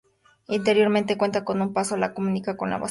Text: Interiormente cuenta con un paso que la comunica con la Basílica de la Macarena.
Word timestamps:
Interiormente 0.47 1.15
cuenta 1.15 1.45
con 1.45 1.61
un 1.61 1.73
paso 1.73 1.93
que 1.93 2.01
la 2.01 2.15
comunica 2.15 2.17
con 2.17 2.31
la 2.31 2.39
Basílica 2.39 2.49
de 2.49 2.49
la 2.49 2.55
Macarena. 2.55 2.79